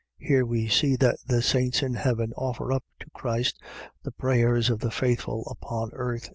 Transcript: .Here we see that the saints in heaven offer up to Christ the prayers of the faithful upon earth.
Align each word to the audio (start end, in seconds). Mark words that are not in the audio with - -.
.Here 0.17 0.47
we 0.47 0.67
see 0.67 0.95
that 0.95 1.19
the 1.27 1.43
saints 1.43 1.83
in 1.83 1.93
heaven 1.93 2.33
offer 2.35 2.71
up 2.73 2.83
to 3.01 3.09
Christ 3.11 3.61
the 4.01 4.11
prayers 4.11 4.71
of 4.71 4.79
the 4.79 4.89
faithful 4.89 5.45
upon 5.45 5.91
earth. 5.93 6.27